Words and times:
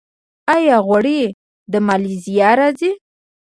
آیا 0.55 0.77
غوړي 0.85 1.19
له 1.71 1.77
مالیزیا 1.87 2.49
راځي؟ 2.59 2.91